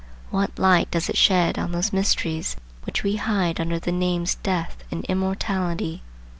[0.31, 2.55] What light does it shed on those mysteries
[2.87, 6.01] which we hide under the names Death and Immortality?